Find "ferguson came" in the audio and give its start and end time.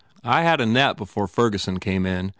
1.27-2.07